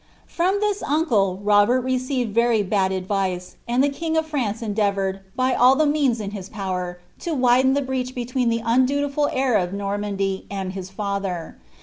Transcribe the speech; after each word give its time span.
From 0.25 0.61
this 0.61 0.81
uncle, 0.81 1.39
Robert 1.43 1.81
received 1.81 2.33
very 2.33 2.63
bad 2.63 2.91
advice, 2.91 3.57
and 3.67 3.83
the 3.83 3.89
kui^ 3.91 4.17
ot 4.17 4.25
France 4.25 4.63
endeavoured, 4.63 5.19
by 5.35 5.53
all 5.53 5.75
the 5.75 5.85
means 5.85 6.19
in 6.19 6.31
bis 6.31 6.49
power, 6.49 6.99
to 7.19 7.35
widen 7.35 7.75
tbe 7.75 7.85
brearii 7.85 8.15
between 8.15 8.49
the 8.49 8.63
undutiful 8.65 9.29
heir 9.31 9.55
of 9.59 9.69
Kormandy 9.73 10.45
and 10.49 10.73
his 10.73 10.89
father. 10.89 11.59